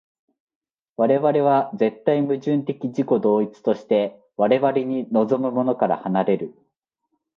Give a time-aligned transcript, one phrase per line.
[0.97, 6.55] 我々は絶対矛盾的自己同一として我々に臨むものから離れる。